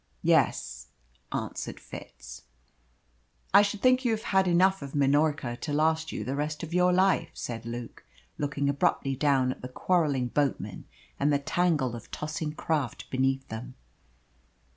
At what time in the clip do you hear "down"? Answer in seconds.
9.15-9.51